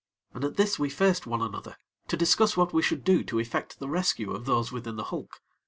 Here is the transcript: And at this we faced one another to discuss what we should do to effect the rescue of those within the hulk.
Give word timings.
And 0.33 0.43
at 0.43 0.57
this 0.57 0.79
we 0.79 0.89
faced 0.89 1.27
one 1.27 1.43
another 1.43 1.77
to 2.07 2.17
discuss 2.17 2.57
what 2.57 2.73
we 2.73 2.81
should 2.81 3.03
do 3.03 3.23
to 3.25 3.37
effect 3.37 3.77
the 3.77 3.87
rescue 3.87 4.31
of 4.31 4.45
those 4.45 4.71
within 4.71 4.95
the 4.95 5.03
hulk. 5.13 5.43